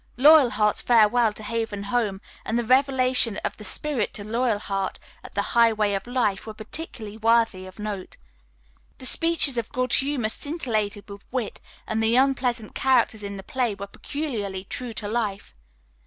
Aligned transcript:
Loyalheart's 0.17 0.81
farewell 0.81 1.31
to 1.33 1.43
Haven 1.43 1.83
Home 1.83 2.21
and 2.43 2.57
the 2.57 2.63
revelation 2.63 3.37
of 3.45 3.57
the 3.57 3.63
Spirit 3.63 4.15
to 4.15 4.23
Loyalheart 4.23 4.97
at 5.23 5.35
the 5.35 5.43
Highway 5.53 5.93
of 5.93 6.07
Life 6.07 6.47
were 6.47 6.55
particularly 6.55 7.17
worthy 7.17 7.67
of 7.67 7.77
note. 7.77 8.17
The 8.97 9.05
speeches 9.05 9.59
of 9.59 9.71
Good 9.71 9.93
Humor 9.93 10.29
scintillated 10.29 11.07
with 11.07 11.23
wit, 11.31 11.59
and 11.85 12.01
the 12.01 12.15
unpleasant 12.15 12.73
characters 12.73 13.21
in 13.21 13.37
the 13.37 13.43
play 13.43 13.75
were 13.75 13.85
peculiarly 13.85 14.63
true 14.63 14.93
to 14.93 15.07
life. 15.07 15.53